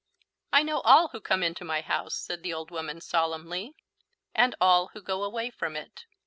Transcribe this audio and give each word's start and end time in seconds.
"I 0.51 0.63
know 0.63 0.79
all 0.81 1.09
who 1.09 1.21
come 1.21 1.43
into 1.43 1.63
my 1.63 1.81
house," 1.81 2.15
said 2.15 2.41
the 2.41 2.51
old 2.55 2.71
woman 2.71 3.01
solemnly, 3.01 3.75
"and 4.33 4.55
all 4.59 4.87
who 4.95 4.99
go 5.03 5.23
away 5.23 5.51
from 5.51 5.75
it." 5.75 6.05